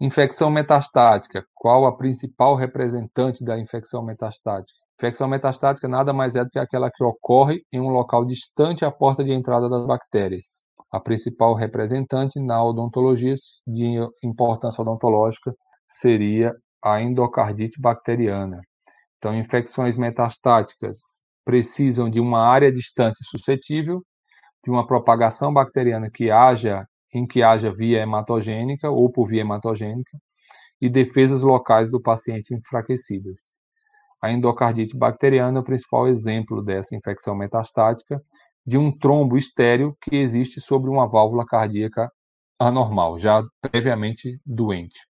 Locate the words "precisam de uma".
21.44-22.46